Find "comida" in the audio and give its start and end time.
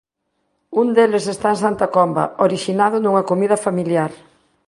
3.31-3.57